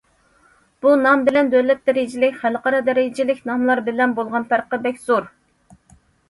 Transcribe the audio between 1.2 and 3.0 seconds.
بىلەن دۆلەت دەرىجىلىك، خەلقئارا